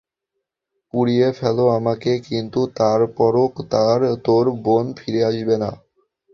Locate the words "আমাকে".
1.77-2.11